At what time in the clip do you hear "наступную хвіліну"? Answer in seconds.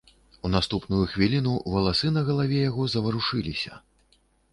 0.53-1.51